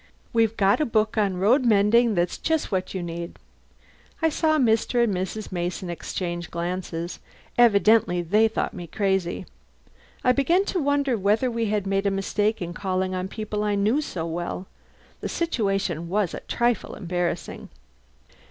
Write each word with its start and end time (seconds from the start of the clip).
We've 0.33 0.57
got 0.57 0.79
a 0.81 0.85
book 0.87 1.15
on 1.15 1.37
road 1.37 1.63
mending 1.63 2.15
that's 2.15 2.39
just 2.39 2.71
what 2.71 2.95
you 2.95 3.03
need." 3.03 3.37
I 4.19 4.29
saw 4.29 4.57
Mr. 4.57 5.03
and 5.03 5.13
Mrs. 5.13 5.51
Mason 5.51 5.91
exchange 5.91 6.49
glances. 6.49 7.19
Evidently 7.55 8.23
they 8.23 8.47
thought 8.47 8.73
me 8.73 8.87
crazy. 8.87 9.45
I 10.23 10.31
began 10.31 10.65
to 10.65 10.79
wonder 10.79 11.19
whether 11.19 11.51
we 11.51 11.67
had 11.67 11.85
made 11.85 12.07
a 12.07 12.09
mistake 12.09 12.63
in 12.63 12.73
calling 12.73 13.13
on 13.13 13.27
people 13.27 13.63
I 13.63 13.75
knew 13.75 14.01
so 14.01 14.25
well. 14.25 14.65
The 15.19 15.29
situation 15.29 16.09
was 16.09 16.33
a 16.33 16.39
trifle 16.39 16.95
embarrassing. 16.95 17.69